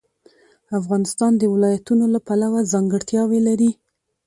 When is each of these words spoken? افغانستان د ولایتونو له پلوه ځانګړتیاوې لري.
افغانستان 0.79 1.31
د 1.37 1.43
ولایتونو 1.53 2.05
له 2.13 2.19
پلوه 2.27 2.59
ځانګړتیاوې 2.71 3.39
لري. 3.47 3.71